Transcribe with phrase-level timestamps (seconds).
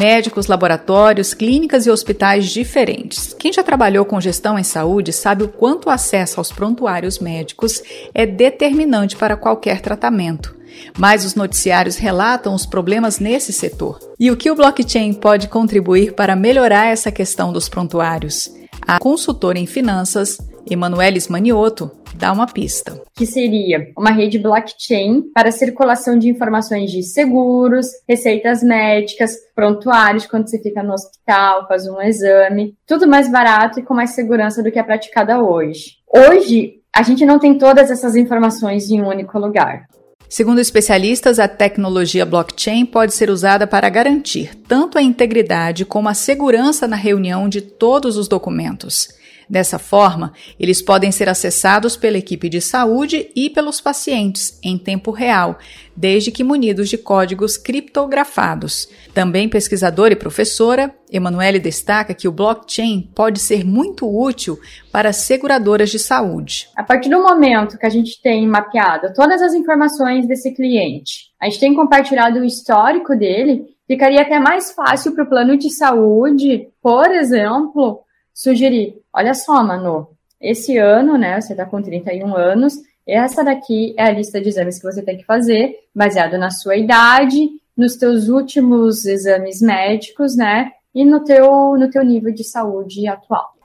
[0.00, 3.36] Médicos, laboratórios, clínicas e hospitais diferentes.
[3.38, 7.82] Quem já trabalhou com gestão em saúde sabe o quanto o acesso aos prontuários médicos
[8.14, 10.56] é determinante para qualquer tratamento.
[10.96, 13.98] Mas os noticiários relatam os problemas nesse setor.
[14.18, 18.50] E o que o blockchain pode contribuir para melhorar essa questão dos prontuários?
[18.80, 23.00] A consultora em finanças, Emanuelis Manioto, dá uma pista.
[23.14, 30.48] Que seria uma rede blockchain para circulação de informações de seguros, receitas médicas, prontuários quando
[30.48, 34.70] você fica no hospital, faz um exame, tudo mais barato e com mais segurança do
[34.70, 35.96] que é praticada hoje.
[36.12, 39.86] Hoje, a gente não tem todas essas informações em um único lugar.
[40.32, 46.14] Segundo especialistas, a tecnologia blockchain pode ser usada para garantir tanto a integridade como a
[46.14, 49.08] segurança na reunião de todos os documentos.
[49.50, 55.10] Dessa forma, eles podem ser acessados pela equipe de saúde e pelos pacientes em tempo
[55.10, 55.58] real,
[55.96, 58.88] desde que munidos de códigos criptografados.
[59.12, 64.56] Também pesquisadora e professora, Emanuele destaca que o blockchain pode ser muito útil
[64.92, 66.68] para seguradoras de saúde.
[66.76, 71.46] A partir do momento que a gente tem mapeado todas as informações desse cliente, a
[71.46, 76.68] gente tem compartilhado o histórico dele, ficaria até mais fácil para o plano de saúde,
[76.82, 78.00] por exemplo,
[78.32, 80.08] sugerir: olha só, Manu,
[80.40, 82.74] esse ano, né, você está com 31 anos,
[83.06, 86.76] essa daqui é a lista de exames que você tem que fazer, baseado na sua
[86.76, 93.06] idade, nos teus últimos exames médicos, né, e no teu, no teu nível de saúde
[93.06, 93.59] atual.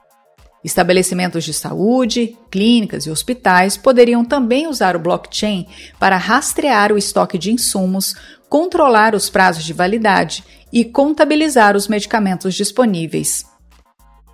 [0.66, 5.64] Estabelecimentos de saúde, clínicas e hospitais poderiam também usar o blockchain
[5.96, 8.16] para rastrear o estoque de insumos,
[8.48, 13.46] controlar os prazos de validade e contabilizar os medicamentos disponíveis.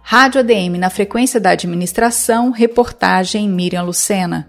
[0.00, 4.48] Rádio ADM na frequência da administração, reportagem Miriam Lucena.